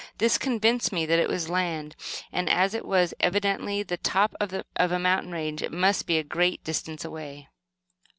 [0.17, 1.95] This convinced me that it was land,
[2.33, 6.23] and as it was evidently the top of a mountain range, it must be a
[6.23, 7.49] great distance away.